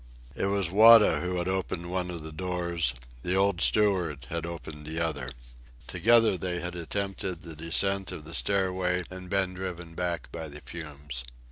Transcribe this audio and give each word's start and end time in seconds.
It 0.35 0.47
was 0.47 0.71
Wada 0.71 1.19
who 1.19 1.35
had 1.37 1.47
opened 1.47 1.91
one 1.91 2.09
of 2.09 2.23
the 2.23 2.31
doors. 2.31 2.95
The 3.21 3.35
old 3.35 3.61
steward 3.61 4.25
had 4.31 4.47
opened 4.47 4.87
the 4.87 4.99
other. 4.99 5.29
Together 5.85 6.37
they 6.39 6.59
had 6.59 6.73
attempted 6.73 7.43
the 7.43 7.55
descent 7.55 8.11
of 8.11 8.25
the 8.25 8.33
stairway 8.33 9.03
and 9.11 9.29
been 9.29 9.53
driven 9.53 9.93
back 9.93 10.31
by 10.31 10.49
the 10.49 10.61
fumes. 10.61 11.23